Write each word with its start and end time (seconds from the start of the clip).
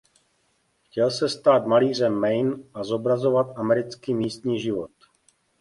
Chtěl 0.85 1.11
se 1.11 1.29
stát 1.29 1.65
„malířem 1.65 2.13
Maine“ 2.13 2.63
a 2.73 2.83
zobrazovat 2.83 3.57
americký 3.57 4.13
místní 4.13 4.59
život. 4.59 4.91